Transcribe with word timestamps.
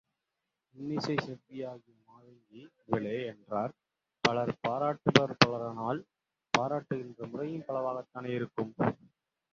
இன்னிசைச் 0.75 1.21
செல்வியாகிய 1.21 1.65
மாதங்கி 2.07 2.61
இவளே 2.81 3.13
என்றார் 3.25 3.75
பலர் 4.23 4.53
பாராட்டுபவர் 4.61 5.37
பலரானால், 5.37 6.01
பாராட்டுகின்ற 6.53 7.29
முறையும் 7.31 7.67
பலவாகத்தானே 7.67 8.33
இருக்கும்? 8.33 8.73